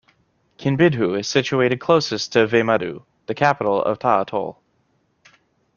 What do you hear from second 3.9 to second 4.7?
Tha Atoll.